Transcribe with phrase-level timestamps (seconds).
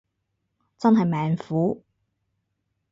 [0.79, 1.83] 真係命苦